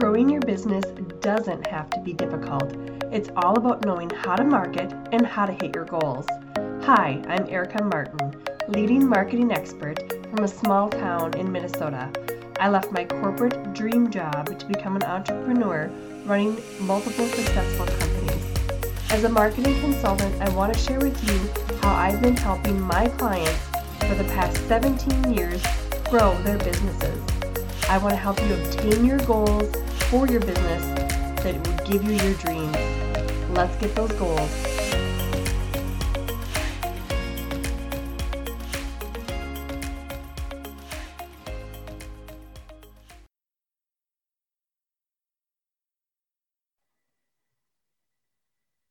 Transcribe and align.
Growing 0.00 0.30
your 0.30 0.40
business 0.40 0.86
doesn't 1.20 1.66
have 1.66 1.90
to 1.90 2.00
be 2.00 2.14
difficult. 2.14 2.74
It's 3.12 3.28
all 3.36 3.58
about 3.58 3.84
knowing 3.84 4.08
how 4.08 4.34
to 4.34 4.44
market 4.44 4.90
and 5.12 5.26
how 5.26 5.44
to 5.44 5.52
hit 5.52 5.74
your 5.74 5.84
goals. 5.84 6.24
Hi, 6.84 7.22
I'm 7.28 7.46
Erica 7.50 7.84
Martin, 7.84 8.34
leading 8.68 9.06
marketing 9.06 9.52
expert 9.52 9.98
from 10.30 10.44
a 10.44 10.48
small 10.48 10.88
town 10.88 11.36
in 11.36 11.52
Minnesota. 11.52 12.10
I 12.58 12.70
left 12.70 12.92
my 12.92 13.04
corporate 13.04 13.74
dream 13.74 14.10
job 14.10 14.58
to 14.58 14.64
become 14.64 14.96
an 14.96 15.02
entrepreneur 15.02 15.90
running 16.24 16.56
multiple 16.80 17.26
successful 17.26 17.84
companies. 17.84 18.42
As 19.10 19.24
a 19.24 19.28
marketing 19.28 19.78
consultant, 19.80 20.40
I 20.40 20.48
want 20.54 20.72
to 20.72 20.78
share 20.78 21.00
with 21.00 21.22
you 21.30 21.76
how 21.82 21.94
I've 21.94 22.22
been 22.22 22.38
helping 22.38 22.80
my 22.80 23.06
clients 23.18 23.66
for 23.98 24.14
the 24.14 24.24
past 24.32 24.66
17 24.66 25.34
years 25.34 25.62
grow 26.08 26.34
their 26.42 26.56
businesses. 26.56 27.22
I 27.90 27.98
want 27.98 28.14
to 28.14 28.16
help 28.16 28.40
you 28.40 28.54
obtain 28.54 29.04
your 29.04 29.18
goals 29.26 29.76
for 30.10 30.26
your 30.26 30.40
business 30.40 30.82
that 31.44 31.54
will 31.54 31.86
give 31.86 32.02
you 32.02 32.14
your 32.14 32.34
dreams. 32.34 32.76
Let's 33.50 33.76
get 33.76 33.94
those 33.94 34.10
goals. 34.14 34.50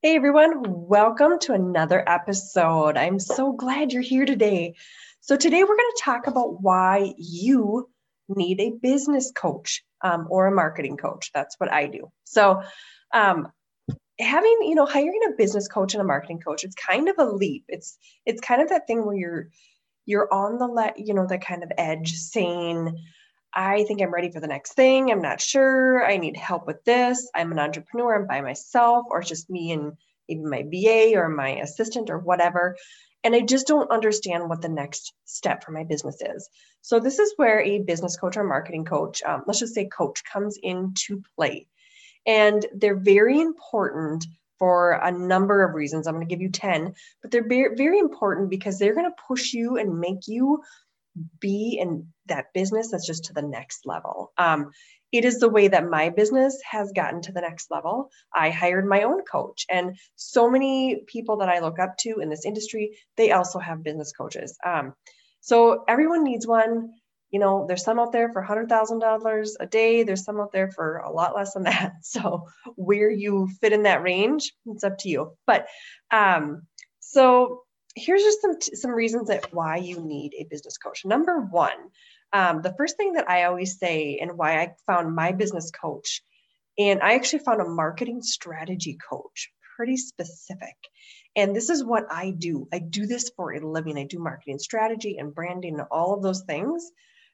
Hey 0.01 0.15
everyone, 0.15 0.63
welcome 0.87 1.37
to 1.39 1.51
another 1.51 2.01
episode. 2.07 2.95
I'm 2.95 3.19
so 3.19 3.51
glad 3.51 3.91
you're 3.91 4.01
here 4.01 4.25
today. 4.25 4.75
So, 5.19 5.35
today 5.35 5.63
we're 5.63 5.75
going 5.75 5.91
to 5.97 6.01
talk 6.01 6.27
about 6.27 6.61
why 6.61 7.13
you 7.17 7.89
need 8.29 8.61
a 8.61 8.69
business 8.69 9.33
coach 9.35 9.83
um, 10.01 10.27
or 10.29 10.47
a 10.47 10.51
marketing 10.51 10.97
coach. 10.97 11.31
That's 11.33 11.55
what 11.59 11.71
I 11.71 11.87
do. 11.87 12.11
So, 12.23 12.61
um, 13.13 13.51
having 14.19 14.57
you 14.61 14.75
know 14.75 14.85
hiring 14.85 15.21
a 15.27 15.37
business 15.37 15.67
coach 15.67 15.93
and 15.93 16.01
a 16.01 16.05
marketing 16.05 16.39
coach 16.39 16.65
it's 16.65 16.75
kind 16.75 17.07
of 17.07 17.15
a 17.17 17.25
leap. 17.25 17.65
It's 17.67 17.97
it's 18.25 18.41
kind 18.41 18.61
of 18.61 18.69
that 18.69 18.85
thing 18.87 19.05
where 19.05 19.15
you're 19.15 19.49
you're 20.05 20.33
on 20.33 20.57
the 20.57 20.67
let 20.67 20.99
you 20.99 21.13
know 21.13 21.25
the 21.27 21.37
kind 21.37 21.63
of 21.63 21.71
edge 21.77 22.13
saying 22.13 22.97
i 23.53 23.83
think 23.83 24.01
i'm 24.01 24.13
ready 24.13 24.31
for 24.31 24.39
the 24.39 24.47
next 24.47 24.73
thing. 24.73 25.11
I'm 25.11 25.21
not 25.21 25.41
sure. 25.41 26.05
I 26.05 26.17
need 26.17 26.35
help 26.37 26.67
with 26.67 26.83
this. 26.83 27.29
I'm 27.33 27.51
an 27.51 27.59
entrepreneur. 27.59 28.15
I'm 28.15 28.27
by 28.27 28.41
myself 28.41 29.05
or 29.09 29.19
it's 29.19 29.29
just 29.29 29.49
me 29.49 29.71
and 29.71 29.93
maybe 30.27 30.43
my 30.43 30.63
va 30.63 31.19
or 31.19 31.29
my 31.29 31.55
assistant 31.57 32.09
or 32.09 32.19
whatever 32.19 32.75
and 33.23 33.35
I 33.35 33.41
just 33.41 33.67
don't 33.67 33.91
understand 33.91 34.49
what 34.49 34.61
the 34.61 34.69
next 34.69 35.13
step 35.25 35.63
for 35.63 35.71
my 35.71 35.83
business 35.83 36.21
is. 36.21 36.49
So, 36.81 36.99
this 36.99 37.19
is 37.19 37.33
where 37.35 37.61
a 37.61 37.79
business 37.79 38.17
coach 38.17 38.37
or 38.37 38.43
marketing 38.43 38.85
coach, 38.85 39.21
um, 39.23 39.43
let's 39.45 39.59
just 39.59 39.75
say 39.75 39.85
coach, 39.85 40.23
comes 40.23 40.57
into 40.61 41.21
play. 41.35 41.67
And 42.25 42.65
they're 42.73 42.99
very 42.99 43.39
important 43.39 44.25
for 44.59 44.91
a 44.91 45.11
number 45.11 45.63
of 45.63 45.73
reasons. 45.73 46.05
I'm 46.05 46.15
going 46.15 46.27
to 46.27 46.29
give 46.29 46.41
you 46.41 46.49
10, 46.49 46.93
but 47.21 47.31
they're 47.31 47.47
very, 47.47 47.97
important 47.97 48.49
because 48.49 48.77
they're 48.77 48.93
going 48.93 49.09
to 49.09 49.23
push 49.27 49.53
you 49.53 49.77
and 49.77 49.99
make 49.99 50.27
you 50.27 50.61
be 51.39 51.77
in 51.81 52.07
that 52.27 52.53
business 52.53 52.91
that's 52.91 53.07
just 53.07 53.25
to 53.25 53.33
the 53.33 53.41
next 53.41 53.85
level. 53.85 54.31
Um, 54.37 54.71
it 55.11 55.25
is 55.25 55.39
the 55.39 55.49
way 55.49 55.67
that 55.67 55.89
my 55.89 56.09
business 56.09 56.59
has 56.69 56.91
gotten 56.91 57.21
to 57.23 57.31
the 57.31 57.41
next 57.41 57.71
level. 57.71 58.11
I 58.33 58.49
hired 58.49 58.85
my 58.85 59.03
own 59.03 59.23
coach, 59.23 59.65
and 59.69 59.97
so 60.15 60.49
many 60.49 61.03
people 61.07 61.37
that 61.37 61.49
I 61.49 61.59
look 61.59 61.79
up 61.79 61.97
to 61.99 62.19
in 62.19 62.29
this 62.29 62.45
industry, 62.45 62.97
they 63.17 63.31
also 63.31 63.59
have 63.59 63.83
business 63.83 64.11
coaches. 64.11 64.57
Um, 64.65 64.93
so 65.41 65.83
everyone 65.87 66.23
needs 66.23 66.45
one. 66.45 66.93
You 67.31 67.39
know, 67.39 67.65
there's 67.67 67.83
some 67.83 67.99
out 67.99 68.11
there 68.11 68.31
for 68.33 68.43
$100,000 68.43 69.49
a 69.59 69.65
day. 69.67 70.03
There's 70.03 70.23
some 70.23 70.39
out 70.39 70.51
there 70.51 70.71
for 70.71 70.97
a 70.97 71.11
lot 71.11 71.35
less 71.35 71.53
than 71.53 71.63
that. 71.63 71.93
So 72.01 72.47
where 72.75 73.11
you 73.11 73.49
fit 73.61 73.73
in 73.73 73.83
that 73.83 74.01
range, 74.01 74.51
it's 74.65 74.83
up 74.83 74.97
to 74.99 75.09
you. 75.09 75.33
But 75.45 75.67
um, 76.11 76.63
so 76.99 77.63
here's 77.95 78.23
just 78.23 78.41
some 78.41 78.55
some 78.61 78.91
reasons 78.91 79.27
that 79.27 79.53
why 79.53 79.77
you 79.77 79.99
need 79.99 80.33
a 80.37 80.45
business 80.49 80.77
coach. 80.77 81.05
Number 81.05 81.39
one, 81.39 81.77
um, 82.33 82.61
the 82.61 82.73
first 82.77 82.97
thing 82.97 83.13
that 83.13 83.29
I 83.29 83.43
always 83.43 83.79
say 83.79 84.19
and 84.21 84.37
why 84.37 84.61
I 84.61 84.73
found 84.85 85.15
my 85.15 85.31
business 85.31 85.71
coach, 85.71 86.21
and 86.77 87.01
I 87.01 87.15
actually 87.15 87.39
found 87.39 87.61
a 87.61 87.65
marketing 87.65 88.21
strategy 88.21 88.97
coach, 89.09 89.51
pretty 89.75 89.97
specific. 89.97 90.75
And 91.35 91.55
this 91.55 91.69
is 91.69 91.83
what 91.83 92.05
I 92.11 92.31
do. 92.31 92.67
I 92.71 92.79
do 92.79 93.05
this 93.05 93.31
for 93.35 93.53
a 93.53 93.67
living. 93.67 93.97
I 93.97 94.05
do 94.05 94.19
marketing 94.19 94.59
strategy 94.59 95.17
and 95.17 95.33
branding 95.33 95.79
and 95.79 95.87
all 95.91 96.13
of 96.13 96.23
those 96.23 96.43
things 96.43 96.89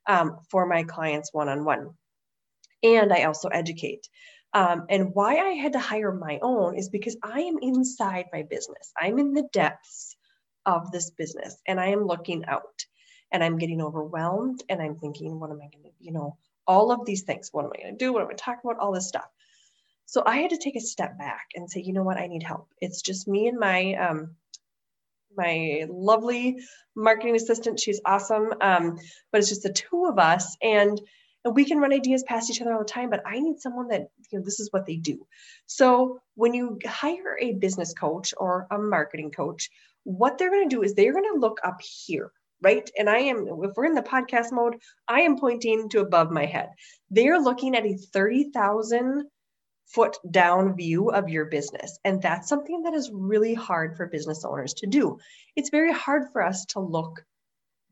um, 0.08 0.38
for 0.50 0.66
my 0.66 0.84
clients 0.84 1.34
one 1.34 1.50
on 1.50 1.66
one. 1.66 1.90
And 2.84 3.12
I 3.12 3.24
also 3.24 3.50
educate. 3.50 4.08
Um, 4.54 4.86
and 4.90 5.14
why 5.14 5.38
I 5.38 5.52
had 5.52 5.74
to 5.74 5.80
hire 5.80 6.14
my 6.14 6.40
own 6.42 6.78
is 6.78 6.90
because 6.90 7.18
I 7.22 7.42
am 7.42 7.58
inside 7.62 8.28
my 8.32 8.44
business. 8.44 8.94
I'm 9.00 9.20
in 9.20 9.34
the 9.34 9.48
depths 9.52 10.16
of 10.66 10.92
this 10.92 11.10
business 11.12 11.58
and 11.68 11.80
I 11.80 11.88
am 11.88 12.06
looking 12.06 12.46
out 12.46 12.86
and 13.31 13.44
I'm 13.44 13.58
getting 13.58 13.81
overwhelmed 13.81 14.63
and 14.69 14.81
I'm 14.81 14.96
thinking, 14.96 15.40
what 15.40 15.52
am 15.52 15.58
I 15.58 15.69
going 15.74 15.84
to, 15.84 15.91
you 16.00 16.12
know, 16.12 16.38
all 16.68 16.91
of 16.91 17.06
these 17.06 17.24
things. 17.24 17.50
What 17.52 17.66
am 17.66 17.72
I 17.75 17.81
going 17.81 17.97
to 17.97 18.06
do? 18.06 18.13
What 18.13 18.24
am 18.24 18.30
I 18.30 18.34
talking 18.34 18.62
about? 18.63 18.80
All 18.80 18.91
this 18.91 19.08
stuff. 19.08 19.30
So 20.06 20.24
I 20.25 20.38
had 20.38 20.52
to 20.52 20.58
take 20.58 20.75
a 20.75 20.81
step 20.81 21.18
back 21.18 21.47
and 21.56 21.69
say, 21.69 21.81
you 21.81 21.94
know 21.94 22.03
what? 22.03 22.18
I 22.18 22.28
need 22.28 22.44
help. 22.44 22.69
It's 22.80 23.02
just 23.02 23.28
me 23.28 23.47
and 23.47 23.59
my, 23.59 23.96
um, 23.96 24.35
my 25.35 25.85
lovely 25.90 26.59
marketing 26.96 27.35
assistant. 27.35 27.80
She's 27.80 28.02
awesome. 28.06 28.53
Um, 28.62 28.97
but 29.31 29.40
it's 29.40 29.50
just 29.50 29.64
the 29.64 29.74
two 29.74 30.06
of 30.06 30.19
us 30.19 30.56
and, 30.62 31.00
and 31.44 31.56
we 31.56 31.66
can 31.66 31.80
run 31.80 31.94
ideas 31.94 32.24
past 32.24 32.50
each 32.50 32.62
other 32.62 32.74
all 32.74 32.80
the 32.80 32.85
time, 32.85 33.09
but 33.09 33.24
I 33.25 33.40
need 33.40 33.59
someone 33.59 33.88
that, 33.90 34.09
you 34.31 34.40
know, 34.40 34.46
this 34.46 34.59
is 34.59 34.72
what 34.72 34.85
they 34.85 34.96
do. 34.96 35.28
So 35.66 36.22
when 36.35 36.53
you 36.53 36.80
hire 36.85 37.38
a 37.40 37.53
business 37.53 37.94
coach 37.94 38.34
or 38.38 38.68
a 38.72 38.78
marketing 38.78 39.31
coach, 39.31 39.69
what 40.03 40.38
they're 40.38 40.52
going 40.52 40.69
to 40.69 40.75
do 40.75 40.84
is 40.84 40.94
they're 40.94 41.14
going 41.14 41.31
to 41.34 41.40
look 41.40 41.59
up 41.64 41.81
here 41.81 42.31
right? 42.62 42.90
And 42.98 43.10
I 43.10 43.20
am, 43.20 43.48
if 43.64 43.72
we're 43.76 43.86
in 43.86 43.94
the 43.94 44.02
podcast 44.02 44.52
mode, 44.52 44.78
I 45.08 45.22
am 45.22 45.38
pointing 45.38 45.90
to 45.90 46.00
above 46.00 46.32
my 46.32 46.46
head. 46.46 46.70
They're 47.10 47.40
looking 47.40 47.76
at 47.76 47.86
a 47.86 47.98
30,000 48.14 49.26
foot 49.88 50.18
down 50.32 50.76
view 50.76 51.10
of 51.10 51.30
your 51.30 51.46
business. 51.46 52.00
And 52.04 52.22
that's 52.22 52.50
something 52.50 52.84
that 52.84 52.94
is 52.94 53.12
really 53.14 53.54
hard 53.54 53.96
for 53.96 54.08
business 54.08 54.44
owners 54.44 54.74
to 54.76 54.88
do. 54.88 55.20
It's 55.56 55.70
very 55.70 55.94
hard 55.94 56.32
for 56.32 56.42
us 56.42 56.66
to 56.70 56.80
look 56.80 57.24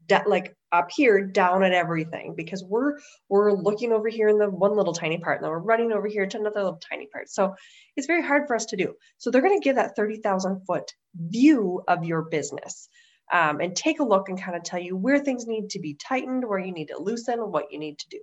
de- 0.07 0.23
like 0.27 0.55
up 0.71 0.89
here 0.91 1.25
down 1.25 1.63
at 1.63 1.71
everything 1.71 2.33
because 2.35 2.63
we're 2.63 2.97
we're 3.29 3.53
looking 3.53 3.91
over 3.91 4.09
here 4.09 4.27
in 4.27 4.37
the 4.37 4.49
one 4.49 4.75
little 4.75 4.93
tiny 4.93 5.17
part 5.17 5.37
and 5.37 5.45
then 5.45 5.51
we're 5.51 5.59
running 5.59 5.91
over 5.91 6.07
here 6.07 6.25
to 6.25 6.37
another 6.37 6.63
little 6.63 6.79
tiny 6.89 7.07
part 7.07 7.29
so 7.29 7.55
it's 7.95 8.07
very 8.07 8.23
hard 8.23 8.47
for 8.47 8.55
us 8.55 8.65
to 8.65 8.75
do 8.75 8.93
so 9.17 9.29
they're 9.29 9.41
going 9.41 9.59
to 9.59 9.63
give 9.63 9.75
that 9.75 9.95
30000 9.95 10.65
foot 10.65 10.91
view 11.15 11.81
of 11.87 12.03
your 12.03 12.23
business 12.23 12.89
um, 13.33 13.59
and 13.59 13.75
take 13.75 13.99
a 13.99 14.05
look 14.05 14.29
and 14.29 14.39
kind 14.39 14.55
of 14.55 14.63
tell 14.63 14.79
you 14.79 14.95
where 14.95 15.17
things 15.17 15.47
need 15.47 15.71
to 15.71 15.79
be 15.79 15.95
tightened, 15.95 16.47
where 16.47 16.59
you 16.59 16.71
need 16.71 16.89
to 16.89 17.01
loosen, 17.01 17.39
what 17.39 17.71
you 17.71 17.79
need 17.79 17.97
to 17.97 18.09
do. 18.09 18.19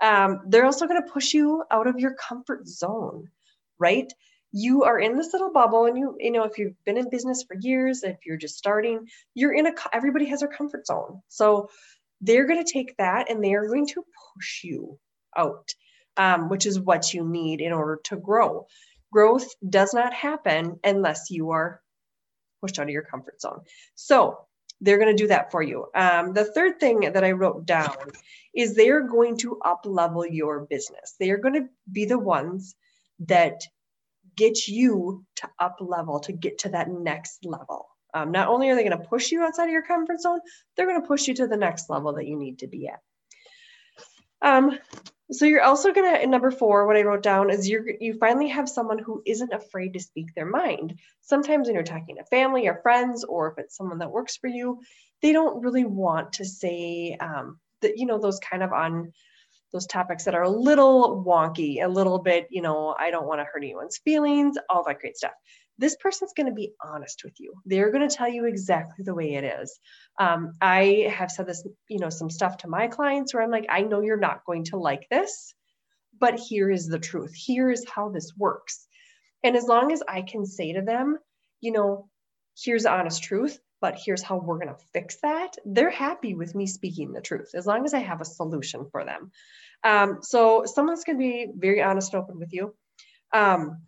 Um, 0.00 0.40
they're 0.48 0.64
also 0.64 0.88
going 0.88 1.00
to 1.00 1.12
push 1.12 1.32
you 1.32 1.62
out 1.70 1.86
of 1.86 2.00
your 2.00 2.14
comfort 2.14 2.66
zone, 2.66 3.28
right? 3.78 4.12
You 4.50 4.82
are 4.82 4.98
in 4.98 5.16
this 5.16 5.32
little 5.32 5.52
bubble, 5.52 5.86
and 5.86 5.96
you, 5.96 6.16
you 6.18 6.32
know, 6.32 6.42
if 6.42 6.58
you've 6.58 6.74
been 6.84 6.98
in 6.98 7.10
business 7.10 7.44
for 7.44 7.56
years, 7.60 8.02
if 8.02 8.16
you're 8.26 8.36
just 8.36 8.58
starting, 8.58 9.06
you're 9.34 9.54
in 9.54 9.68
a, 9.68 9.72
everybody 9.92 10.24
has 10.26 10.40
their 10.40 10.48
comfort 10.48 10.84
zone. 10.84 11.22
So 11.28 11.70
they're 12.20 12.48
going 12.48 12.62
to 12.64 12.72
take 12.72 12.96
that 12.96 13.30
and 13.30 13.42
they 13.42 13.54
are 13.54 13.68
going 13.68 13.86
to 13.86 14.04
push 14.34 14.64
you 14.64 14.98
out, 15.36 15.68
um, 16.16 16.48
which 16.48 16.66
is 16.66 16.80
what 16.80 17.14
you 17.14 17.24
need 17.24 17.60
in 17.60 17.72
order 17.72 18.00
to 18.04 18.16
grow. 18.16 18.66
Growth 19.12 19.46
does 19.68 19.94
not 19.94 20.12
happen 20.12 20.80
unless 20.82 21.30
you 21.30 21.50
are 21.50 21.80
pushed 22.60 22.78
out 22.78 22.84
of 22.84 22.90
your 22.90 23.02
comfort 23.02 23.40
zone. 23.40 23.60
So 23.94 24.38
they're 24.80 24.98
going 24.98 25.14
to 25.14 25.22
do 25.22 25.28
that 25.28 25.50
for 25.50 25.62
you. 25.62 25.86
Um, 25.94 26.32
the 26.32 26.44
third 26.44 26.80
thing 26.80 27.00
that 27.00 27.24
I 27.24 27.32
wrote 27.32 27.66
down 27.66 27.96
is 28.54 28.74
they 28.74 28.90
are 28.90 29.02
going 29.02 29.36
to 29.38 29.58
up 29.64 29.82
level 29.84 30.26
your 30.26 30.60
business. 30.60 31.14
They 31.18 31.30
are 31.30 31.38
going 31.38 31.54
to 31.54 31.68
be 31.90 32.06
the 32.06 32.18
ones 32.18 32.74
that 33.20 33.62
get 34.36 34.66
you 34.68 35.24
to 35.36 35.48
up 35.58 35.76
level, 35.80 36.20
to 36.20 36.32
get 36.32 36.58
to 36.60 36.70
that 36.70 36.88
next 36.88 37.44
level. 37.44 37.88
Um, 38.14 38.32
not 38.32 38.48
only 38.48 38.70
are 38.70 38.74
they 38.74 38.84
going 38.84 38.98
to 38.98 39.08
push 39.08 39.30
you 39.30 39.42
outside 39.42 39.64
of 39.64 39.70
your 39.70 39.82
comfort 39.82 40.20
zone, 40.20 40.40
they're 40.76 40.86
going 40.86 41.00
to 41.00 41.06
push 41.06 41.28
you 41.28 41.34
to 41.34 41.46
the 41.46 41.56
next 41.56 41.90
level 41.90 42.14
that 42.14 42.26
you 42.26 42.36
need 42.36 42.60
to 42.60 42.66
be 42.66 42.88
at. 42.88 43.00
Um, 44.42 44.78
so 45.32 45.44
you're 45.44 45.62
also 45.62 45.92
gonna 45.92 46.26
number 46.26 46.50
four, 46.50 46.86
what 46.86 46.96
I 46.96 47.02
wrote 47.02 47.22
down 47.22 47.50
is 47.50 47.68
you 47.68 47.96
you 48.00 48.14
finally 48.14 48.48
have 48.48 48.68
someone 48.68 48.98
who 48.98 49.22
isn't 49.26 49.52
afraid 49.52 49.94
to 49.94 50.00
speak 50.00 50.34
their 50.34 50.46
mind. 50.46 50.98
Sometimes 51.20 51.66
when 51.66 51.74
you're 51.74 51.84
talking 51.84 52.16
to 52.16 52.24
family 52.24 52.66
or 52.66 52.80
friends, 52.82 53.24
or 53.24 53.52
if 53.52 53.58
it's 53.58 53.76
someone 53.76 53.98
that 53.98 54.10
works 54.10 54.36
for 54.36 54.48
you, 54.48 54.80
they 55.22 55.32
don't 55.32 55.62
really 55.62 55.84
want 55.84 56.34
to 56.34 56.44
say 56.44 57.16
um, 57.20 57.58
that 57.82 57.96
you 57.96 58.06
know 58.06 58.18
those 58.18 58.40
kind 58.40 58.62
of 58.62 58.72
on 58.72 59.12
those 59.72 59.86
topics 59.86 60.24
that 60.24 60.34
are 60.34 60.42
a 60.42 60.50
little 60.50 61.24
wonky, 61.24 61.84
a 61.84 61.88
little 61.88 62.18
bit, 62.18 62.48
you 62.50 62.60
know, 62.60 62.92
I 62.98 63.12
don't 63.12 63.28
want 63.28 63.40
to 63.40 63.44
hurt 63.44 63.62
anyone's 63.62 63.98
feelings, 63.98 64.56
all 64.68 64.82
that 64.82 64.98
great 64.98 65.16
stuff 65.16 65.30
this 65.80 65.96
person's 65.96 66.34
going 66.36 66.46
to 66.46 66.52
be 66.52 66.72
honest 66.84 67.24
with 67.24 67.40
you. 67.40 67.54
They're 67.64 67.90
going 67.90 68.06
to 68.06 68.14
tell 68.14 68.28
you 68.28 68.44
exactly 68.44 69.02
the 69.02 69.14
way 69.14 69.34
it 69.34 69.44
is. 69.44 69.80
Um, 70.20 70.52
I 70.60 71.10
have 71.10 71.30
said 71.30 71.46
this, 71.46 71.66
you 71.88 71.98
know, 71.98 72.10
some 72.10 72.28
stuff 72.28 72.58
to 72.58 72.68
my 72.68 72.86
clients 72.86 73.32
where 73.32 73.42
I'm 73.42 73.50
like, 73.50 73.66
I 73.70 73.80
know 73.80 74.02
you're 74.02 74.18
not 74.18 74.44
going 74.44 74.64
to 74.64 74.76
like 74.76 75.08
this, 75.10 75.54
but 76.18 76.38
here 76.38 76.70
is 76.70 76.86
the 76.86 76.98
truth. 76.98 77.34
Here 77.34 77.70
is 77.70 77.86
how 77.88 78.10
this 78.10 78.32
works. 78.36 78.86
And 79.42 79.56
as 79.56 79.64
long 79.64 79.90
as 79.90 80.02
I 80.06 80.20
can 80.20 80.44
say 80.44 80.74
to 80.74 80.82
them, 80.82 81.16
you 81.62 81.72
know, 81.72 82.10
here's 82.62 82.84
honest 82.84 83.22
truth, 83.22 83.58
but 83.80 83.98
here's 84.04 84.22
how 84.22 84.36
we're 84.36 84.58
going 84.58 84.68
to 84.74 84.84
fix 84.92 85.16
that, 85.22 85.56
they're 85.64 85.88
happy 85.88 86.34
with 86.34 86.54
me 86.54 86.66
speaking 86.66 87.12
the 87.12 87.22
truth 87.22 87.52
as 87.54 87.66
long 87.66 87.86
as 87.86 87.94
I 87.94 88.00
have 88.00 88.20
a 88.20 88.26
solution 88.26 88.86
for 88.92 89.02
them. 89.02 89.30
Um, 89.82 90.18
so 90.20 90.64
someone's 90.66 91.04
going 91.04 91.16
to 91.16 91.22
be 91.22 91.46
very 91.56 91.82
honest 91.82 92.12
and 92.12 92.22
open 92.22 92.38
with 92.38 92.52
you. 92.52 92.74
Um, 93.32 93.78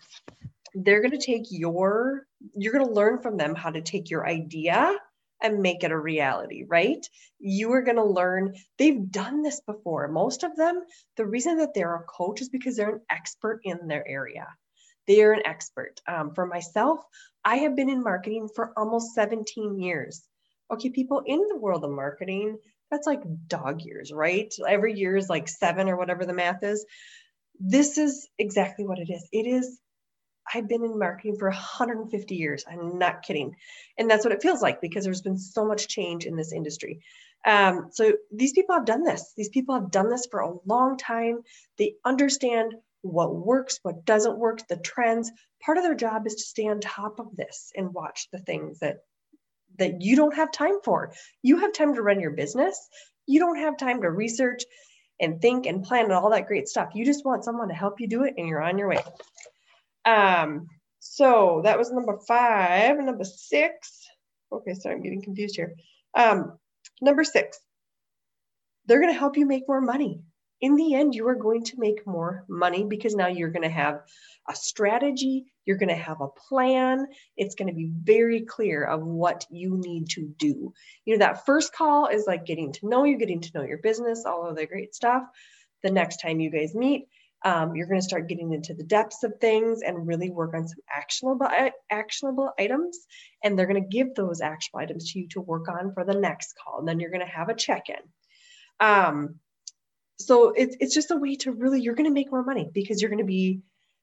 they're 0.75 1.01
going 1.01 1.19
to 1.19 1.25
take 1.25 1.47
your, 1.51 2.27
you're 2.55 2.73
going 2.73 2.87
to 2.87 2.93
learn 2.93 3.21
from 3.21 3.37
them 3.37 3.55
how 3.55 3.71
to 3.71 3.81
take 3.81 4.11
your 4.11 4.27
idea 4.27 4.97
and 5.43 5.61
make 5.61 5.83
it 5.83 5.91
a 5.91 5.99
reality, 5.99 6.65
right? 6.67 7.05
You 7.39 7.73
are 7.73 7.83
going 7.83 7.97
to 7.97 8.05
learn, 8.05 8.55
they've 8.79 9.11
done 9.11 9.43
this 9.43 9.61
before. 9.67 10.09
Most 10.09 10.45
of 10.45 10.57
them, 10.57 10.83
the 11.17 11.27
reason 11.27 11.59
that 11.59 11.75
they're 11.75 11.97
a 11.97 12.05
coach 12.05 12.41
is 12.41 12.49
because 12.49 12.77
they're 12.77 12.97
an 12.97 13.01
expert 13.11 13.61
in 13.65 13.89
their 13.89 14.07
area. 14.07 14.47
They 15.09 15.23
are 15.23 15.33
an 15.33 15.43
expert. 15.45 16.01
Um, 16.07 16.33
for 16.35 16.47
myself, 16.47 17.01
I 17.45 17.57
have 17.57 17.75
been 17.75 17.91
in 17.91 18.05
marketing 18.05 18.49
for 18.55 18.73
almost 18.77 19.15
17 19.15 19.81
years. 19.81 20.23
Okay, 20.71 20.91
people 20.91 21.23
in 21.27 21.41
the 21.49 21.57
world 21.57 21.85
of 21.85 21.91
marketing, 21.91 22.57
that's 22.91 23.07
like 23.07 23.23
dog 23.49 23.83
years, 23.83 24.13
right? 24.13 24.53
Every 24.67 24.95
year 24.95 25.17
is 25.17 25.29
like 25.29 25.49
seven 25.49 25.89
or 25.89 25.97
whatever 25.97 26.25
the 26.25 26.33
math 26.33 26.63
is. 26.63 26.87
This 27.59 27.99
is 27.99 28.29
exactly 28.39 28.87
what 28.87 28.99
it 28.99 29.11
is. 29.11 29.29
It 29.33 29.47
is 29.47 29.81
I've 30.53 30.69
been 30.69 30.85
in 30.85 30.99
marketing 30.99 31.37
for 31.39 31.49
150 31.49 32.35
years. 32.35 32.65
I'm 32.71 32.99
not 32.99 33.23
kidding. 33.23 33.55
And 33.99 34.11
that's 34.11 34.25
what 34.25 34.33
it 34.33 34.43
feels 34.43 34.63
like 34.63 34.81
because 34.81 35.05
there's 35.05 35.23
been 35.23 35.39
so 35.39 35.65
much 35.65 35.89
change 35.89 36.25
in 36.25 36.37
this 36.37 36.53
industry. 36.53 37.01
Um, 37.45 37.89
so 37.91 38.13
these 38.33 38.53
people 38.53 38.75
have 38.75 38.85
done 38.85 39.03
this. 39.03 39.33
These 39.37 39.49
people 39.49 39.75
have 39.75 39.91
done 39.91 40.09
this 40.09 40.27
for 40.31 40.41
a 40.41 40.55
long 40.67 40.97
time. 40.97 41.41
They 41.79 41.95
understand 42.05 42.75
what 43.03 43.35
works, 43.35 43.81
what 43.83 44.05
doesn't 44.05 44.39
work, 44.39 44.67
the 44.69 44.77
trends. 44.77 45.31
Part 45.61 45.79
of 45.79 45.85
their 45.85 45.95
job 45.95 46.27
is 46.27 46.37
to 46.37 46.43
stay 46.43 46.69
on 46.69 46.81
top 46.81 47.19
of 47.19 47.37
this 47.37 47.73
and 47.77 47.93
watch 47.93 48.29
the 48.33 48.39
things 48.39 48.79
that 48.81 48.99
that 49.79 50.03
you 50.03 50.17
don't 50.17 50.37
have 50.37 50.53
time 50.53 50.79
for. 50.85 51.15
You 51.43 51.59
have 51.61 51.73
time 51.73 51.95
to 51.95 52.03
run 52.03 52.21
your 52.21 52.33
business. 52.33 52.79
You 53.27 53.41
don't 53.41 53.57
have 53.57 53.79
time 53.79 54.03
to 54.03 54.11
research 54.11 54.65
and 55.19 55.41
think 55.41 55.67
and 55.67 55.83
plan 55.83 56.05
and 56.05 56.13
all 56.13 56.31
that 56.31 56.47
great 56.47 56.69
stuff. 56.69 56.91
You 56.95 57.05
just 57.05 57.25
want 57.25 57.45
someone 57.45 57.69
to 57.69 57.75
help 57.75 58.01
you 58.01 58.07
do 58.07 58.25
it 58.25 58.35
and 58.37 58.47
you're 58.47 58.63
on 58.63 58.77
your 58.77 58.89
way. 58.89 58.99
Um, 60.05 60.69
so 61.01 61.63
that 61.65 61.79
was 61.79 61.91
number 61.91 62.19
five. 62.27 62.99
Number 62.99 63.25
six. 63.25 64.07
Okay, 64.53 64.75
sorry, 64.75 64.97
I'm 64.97 65.03
getting 65.03 65.23
confused 65.23 65.57
here. 65.57 65.75
Um, 66.15 66.59
number 67.01 67.25
six, 67.25 67.59
they're 68.87 69.01
going 69.01 69.13
to 69.13 69.19
help 69.19 69.37
you 69.37 69.47
make 69.47 69.69
more 69.69 69.81
money. 69.81 70.21
In 70.61 70.77
the 70.77 70.95
end, 70.95 71.15
you 71.15 71.27
are 71.27 71.35
going 71.35 71.65
to 71.65 71.79
make 71.81 72.07
more 72.07 72.45
money 72.49 72.85
because 72.85 73.17
now 73.17 73.27
you're 73.27 73.51
going 73.51 73.65
to 73.65 73.69
have 73.69 74.03
a 74.49 74.55
strategy, 74.55 75.47
you're 75.65 75.77
going 75.77 75.89
to 75.89 75.95
have 75.97 76.21
a 76.21 76.29
plan. 76.49 77.07
It's 77.37 77.57
going 77.57 77.69
to 77.69 77.75
be 77.75 77.91
very 77.93 78.43
clear 78.43 78.85
of 78.85 79.03
what 79.03 79.45
you 79.51 79.77
need 79.77 80.09
to 80.11 80.33
do. 80.39 80.73
You 81.05 81.15
know, 81.15 81.19
that 81.19 81.45
first 81.47 81.75
call 81.75 82.07
is 82.07 82.27
like 82.29 82.47
getting 82.47 82.73
to 82.75 82.89
know 82.89 83.03
you, 83.03 83.19
getting 83.19 83.41
to 83.41 83.51
know 83.55 83.65
your 83.65 83.79
business, 83.79 84.25
all 84.25 84.47
of 84.47 84.57
the 84.57 84.67
great 84.67 84.95
stuff. 84.95 85.25
The 85.83 85.91
next 85.91 86.19
time 86.19 86.39
you 86.39 86.51
guys 86.51 86.77
meet, 86.77 87.09
um, 87.45 87.75
you're 87.75 87.87
going 87.87 88.01
to 88.01 88.07
start 88.07 88.29
getting 88.29 88.53
into 88.53 88.75
the 88.75 88.85
depths 88.85 89.25
of 89.25 89.35
things 89.41 89.83
and 89.83 90.07
really 90.07 90.31
work 90.31 90.55
on 90.55 90.69
some 90.69 90.79
actionable 90.95 91.49
actionable 91.91 92.51
items. 92.59 93.07
And 93.43 93.59
they're 93.59 93.67
going 93.67 93.83
to 93.83 93.89
give 93.89 94.15
those 94.15 94.41
actionable 94.41 94.83
items 94.83 95.13
to 95.13 95.21
you 95.21 95.29
to 95.29 95.41
work 95.41 95.69
on 95.69 95.93
for 95.93 96.05
the 96.05 96.15
next 96.15 96.55
call. 96.57 96.79
And 96.79 96.89
then 96.89 97.01
you're 97.01 97.11
going 97.11 97.27
to 97.27 97.33
have 97.33 97.49
a 97.49 97.55
check-in. 97.55 97.97
Um, 98.81 99.37
so 100.19 100.51
it's, 100.51 100.77
it's 100.79 100.95
just 100.95 101.11
a 101.11 101.17
way 101.17 101.37
to 101.37 101.53
really 101.53 101.81
you're 101.81 101.95
going 101.95 102.09
to 102.09 102.15
make 102.15 102.31
more 102.31 102.45
money 102.45 102.71
because 102.73 103.01
you're 103.01 103.11
going 103.11 103.19
to 103.19 103.25
be 103.25 103.61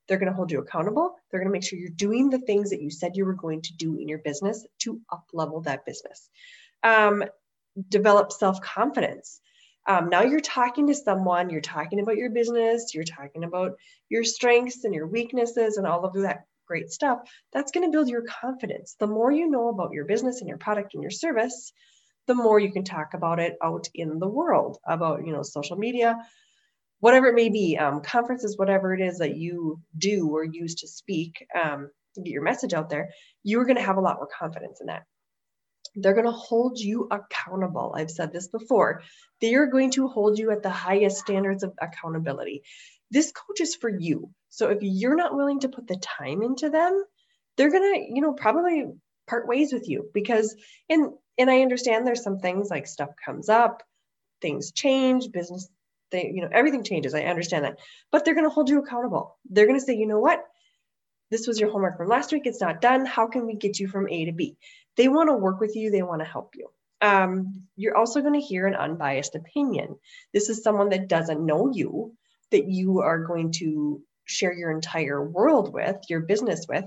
they're 0.07 0.17
going 0.17 0.31
to 0.31 0.35
hold 0.35 0.51
you 0.51 0.59
accountable. 0.59 1.15
They're 1.29 1.39
going 1.39 1.49
to 1.49 1.53
make 1.53 1.63
sure 1.63 1.77
you're 1.77 1.89
doing 1.89 2.31
the 2.31 2.39
things 2.39 2.71
that 2.71 2.81
you 2.81 2.89
said 2.89 3.15
you 3.15 3.25
were 3.25 3.35
going 3.35 3.61
to 3.61 3.73
do 3.75 3.95
in 3.95 4.07
your 4.07 4.17
business 4.17 4.65
to 4.79 4.99
up 5.11 5.25
level 5.33 5.61
that 5.61 5.85
business. 5.85 6.27
Um, 6.83 7.23
develop 7.89 8.31
self-confidence 8.31 9.39
um, 9.89 10.07
now 10.07 10.21
you're 10.21 10.39
talking 10.39 10.85
to 10.87 10.93
someone, 10.93 11.49
you're 11.49 11.61
talking 11.61 11.99
about 11.99 12.15
your 12.15 12.29
business, 12.29 12.93
you're 12.93 13.03
talking 13.03 13.43
about 13.43 13.71
your 14.07 14.23
strengths 14.23 14.83
and 14.83 14.93
your 14.93 15.07
weaknesses 15.07 15.77
and 15.77 15.87
all 15.87 16.05
of 16.05 16.13
that 16.13 16.45
great 16.67 16.91
stuff. 16.91 17.21
That's 17.53 17.71
going 17.71 17.87
to 17.87 17.91
build 17.91 18.07
your 18.07 18.21
confidence. 18.21 18.95
The 18.99 19.07
more 19.07 19.31
you 19.31 19.49
know 19.49 19.69
about 19.69 19.91
your 19.91 20.05
business 20.05 20.41
and 20.41 20.47
your 20.47 20.59
product 20.59 20.93
and 20.93 21.01
your 21.01 21.09
service, 21.09 21.73
the 22.27 22.35
more 22.35 22.59
you 22.59 22.71
can 22.71 22.83
talk 22.83 23.15
about 23.15 23.39
it 23.39 23.57
out 23.63 23.87
in 23.95 24.19
the 24.19 24.27
world 24.27 24.77
about, 24.87 25.25
you 25.25 25.33
know, 25.33 25.41
social 25.41 25.75
media, 25.75 26.15
whatever 26.99 27.25
it 27.25 27.35
may 27.35 27.49
be, 27.49 27.75
um, 27.75 28.01
conferences, 28.01 28.59
whatever 28.59 28.93
it 28.93 29.01
is 29.01 29.17
that 29.17 29.37
you 29.37 29.81
do 29.97 30.29
or 30.29 30.43
use 30.43 30.75
to 30.75 30.87
speak, 30.87 31.43
um, 31.59 31.89
to 32.13 32.21
get 32.21 32.31
your 32.31 32.43
message 32.43 32.73
out 32.75 32.91
there, 32.91 33.09
you're 33.41 33.65
going 33.65 33.77
to 33.77 33.81
have 33.81 33.97
a 33.97 34.01
lot 34.01 34.17
more 34.17 34.29
confidence 34.37 34.81
in 34.81 34.87
that. 34.87 35.05
They're 35.95 36.13
going 36.13 36.25
to 36.25 36.31
hold 36.31 36.79
you 36.79 37.07
accountable. 37.11 37.93
I've 37.95 38.11
said 38.11 38.31
this 38.31 38.47
before. 38.47 39.01
They 39.41 39.55
are 39.55 39.67
going 39.67 39.91
to 39.91 40.07
hold 40.07 40.39
you 40.39 40.51
at 40.51 40.63
the 40.63 40.69
highest 40.69 41.17
standards 41.17 41.63
of 41.63 41.73
accountability. 41.81 42.63
This 43.11 43.31
coach 43.31 43.61
is 43.61 43.75
for 43.75 43.89
you. 43.89 44.29
So 44.49 44.69
if 44.69 44.79
you're 44.81 45.15
not 45.15 45.35
willing 45.35 45.61
to 45.61 45.69
put 45.69 45.87
the 45.87 45.97
time 45.97 46.41
into 46.41 46.69
them, 46.69 47.03
they're 47.57 47.71
going 47.71 47.93
to, 47.93 48.15
you 48.15 48.21
know, 48.21 48.33
probably 48.33 48.85
part 49.27 49.47
ways 49.47 49.71
with 49.71 49.87
you 49.87 50.09
because 50.13 50.55
and 50.89 51.11
and 51.37 51.49
I 51.49 51.61
understand 51.61 52.05
there's 52.05 52.23
some 52.23 52.39
things 52.39 52.69
like 52.69 52.87
stuff 52.87 53.09
comes 53.23 53.47
up, 53.47 53.83
things 54.41 54.71
change, 54.71 55.31
business 55.31 55.69
they, 56.11 56.31
you 56.33 56.41
know, 56.41 56.49
everything 56.51 56.83
changes. 56.83 57.13
I 57.13 57.21
understand 57.21 57.65
that. 57.65 57.79
But 58.11 58.25
they're 58.25 58.33
going 58.33 58.47
to 58.47 58.53
hold 58.53 58.69
you 58.69 58.79
accountable. 58.79 59.37
They're 59.49 59.67
going 59.67 59.79
to 59.79 59.85
say, 59.85 59.95
"You 59.95 60.07
know 60.07 60.19
what? 60.19 60.43
This 61.29 61.47
was 61.47 61.59
your 61.59 61.71
homework 61.71 61.97
from 61.97 62.07
last 62.07 62.31
week. 62.31 62.43
It's 62.45 62.61
not 62.61 62.81
done. 62.81 63.05
How 63.05 63.27
can 63.27 63.45
we 63.45 63.55
get 63.55 63.79
you 63.79 63.87
from 63.87 64.09
A 64.09 64.25
to 64.25 64.31
B?" 64.31 64.57
They 64.99 65.07
want 65.07 65.29
to 65.29 65.37
work 65.37 65.61
with 65.61 65.77
you, 65.77 65.91
they 65.91 66.03
want 66.03 66.19
to 66.21 66.27
help 66.27 66.55
you. 66.55 66.67
Um, 66.99 67.69
you're 67.77 67.95
also 67.95 68.19
going 68.19 68.33
to 68.33 68.45
hear 68.45 68.67
an 68.67 68.75
unbiased 68.75 69.33
opinion. 69.33 69.95
This 70.33 70.49
is 70.49 70.61
someone 70.61 70.89
that 70.89 71.07
doesn't 71.07 71.45
know 71.45 71.71
you, 71.73 72.15
that 72.51 72.67
you 72.67 72.99
are 72.99 73.23
going 73.23 73.53
to 73.59 74.01
share 74.25 74.51
your 74.51 74.71
entire 74.71 75.23
world 75.25 75.73
with, 75.73 75.95
your 76.09 76.19
business 76.19 76.65
with, 76.67 76.83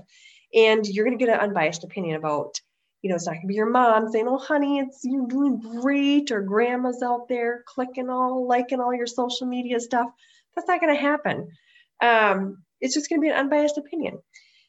and 0.53 0.85
you're 0.85 1.05
going 1.05 1.17
to 1.17 1.25
get 1.25 1.33
an 1.33 1.41
unbiased 1.41 1.85
opinion 1.85 2.15
about, 2.15 2.61
you 3.01 3.09
know, 3.09 3.15
it's 3.15 3.25
not 3.25 3.31
going 3.31 3.41
to 3.41 3.47
be 3.47 3.55
your 3.55 3.71
mom 3.71 4.07
saying, 4.11 4.27
"Oh, 4.27 4.37
honey, 4.37 4.77
it's 4.77 4.99
you're 5.03 5.25
doing 5.25 5.59
great," 5.81 6.31
or 6.31 6.43
grandma's 6.43 7.01
out 7.01 7.27
there 7.27 7.63
clicking 7.65 8.11
all, 8.11 8.47
liking 8.47 8.79
all 8.79 8.93
your 8.93 9.07
social 9.07 9.47
media 9.47 9.79
stuff. 9.79 10.05
That's 10.55 10.67
not 10.67 10.79
going 10.79 10.93
to 10.95 11.01
happen. 11.01 11.47
Um, 11.99 12.63
it's 12.79 12.93
just 12.93 13.09
going 13.09 13.19
to 13.19 13.25
be 13.25 13.29
an 13.29 13.39
unbiased 13.39 13.79
opinion. 13.79 14.19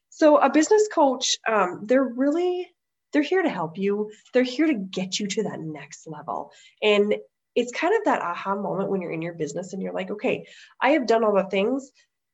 So, 0.08 0.38
a 0.38 0.48
business 0.48 0.88
coach, 0.90 1.36
um, 1.46 1.82
they're 1.84 2.02
really 2.02 2.70
they're 3.14 3.22
here 3.22 3.42
to 3.42 3.48
help 3.48 3.78
you. 3.78 4.10
They're 4.34 4.42
here 4.42 4.66
to 4.66 4.74
get 4.74 5.18
you 5.18 5.26
to 5.28 5.44
that 5.44 5.60
next 5.60 6.06
level. 6.06 6.52
And 6.82 7.14
it's 7.54 7.72
kind 7.72 7.94
of 7.96 8.04
that 8.04 8.20
aha 8.20 8.56
moment 8.56 8.90
when 8.90 9.00
you're 9.00 9.12
in 9.12 9.22
your 9.22 9.34
business 9.34 9.72
and 9.72 9.80
you're 9.80 9.94
like, 9.94 10.10
okay, 10.10 10.46
I 10.82 10.90
have 10.90 11.06
done 11.06 11.24
all 11.24 11.34
the 11.34 11.44
things 11.44 11.90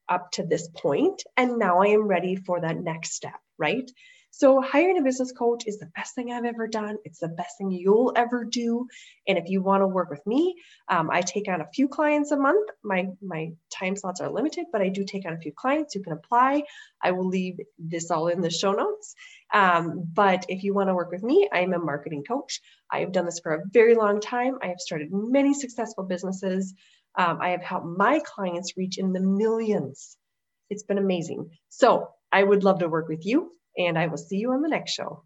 up 0.09 0.33
to 0.33 0.43
this 0.43 0.69
point, 0.69 1.23
and 1.37 1.59
now 1.59 1.83
I 1.83 1.89
am 1.89 2.09
ready 2.09 2.35
for 2.35 2.61
that 2.61 2.77
next 2.77 3.13
step, 3.13 3.39
right? 3.59 3.89
So, 4.33 4.61
hiring 4.61 4.99
a 4.99 5.03
business 5.03 5.33
coach 5.33 5.65
is 5.67 5.79
the 5.79 5.91
best 5.97 6.15
thing 6.15 6.33
I've 6.33 6.45
ever 6.45 6.69
done. 6.69 6.99
It's 7.05 7.19
the 7.19 7.29
best 7.29 7.59
thing 7.59 7.73
you'll 7.73 8.13
ever 8.15 8.45
do. 8.45 8.87
And 9.27 9.37
if 9.37 9.49
you 9.49 9.61
want 9.61 9.83
to 9.83 9.89
work 9.89 10.09
with 10.09 10.25
me, 10.25 10.55
um, 10.89 11.11
I 11.11 11.21
take 11.21 11.49
on 11.49 11.61
a 11.61 11.69
few 11.75 11.89
clients 11.89 12.31
a 12.31 12.37
month. 12.37 12.71
My 12.83 13.09
my 13.21 13.53
time 13.71 13.97
slots 13.97 14.21
are 14.21 14.31
limited, 14.31 14.67
but 14.73 14.83
I 14.83 14.89
do 14.89 15.05
take 15.05 15.27
on 15.27 15.33
a 15.33 15.41
few 15.41 15.53
clients. 15.53 15.95
You 15.95 16.03
can 16.03 16.13
apply. 16.13 16.63
I 17.03 17.11
will 17.11 17.27
leave 17.27 17.59
this 17.79 18.11
all 18.11 18.29
in 18.29 18.41
the 18.41 18.51
show 18.51 18.73
notes. 18.73 19.15
Um, 19.53 20.05
but 20.13 20.47
if 20.49 20.63
you 20.63 20.75
want 20.75 20.89
to 20.89 20.95
work 20.95 21.11
with 21.11 21.23
me, 21.23 21.49
I'm 21.53 21.73
a 21.73 21.79
marketing 21.79 22.25
coach. 22.27 22.61
I 22.91 23.01
have 23.01 23.13
done 23.13 23.25
this 23.25 23.41
for 23.41 23.55
a 23.55 23.65
very 23.73 23.95
long 23.95 24.21
time. 24.21 24.59
I 24.63 24.69
have 24.69 24.81
started 24.81 25.09
many 25.11 25.55
successful 25.55 26.05
businesses. 26.05 26.75
Um, 27.19 27.39
I 27.41 27.51
have 27.51 27.63
helped 27.63 27.87
my 27.87 28.21
clients 28.25 28.77
reach 28.77 28.99
in 28.99 29.13
the 29.13 29.21
millions. 29.21 30.17
It's 30.69 30.85
been 30.85 30.99
amazing. 30.99 31.51
So 31.69 32.09
I 32.31 32.43
would 32.43 32.63
love 32.63 32.79
to 32.81 32.89
work 32.89 33.09
with 33.09 33.27
you 33.27 33.51
and 33.77 33.99
I 33.99 34.07
will 34.07 34.19
see 34.19 34.37
you 34.37 34.53
on 34.53 34.63
the 34.63 34.69
next 34.69 34.93
show. 34.93 35.25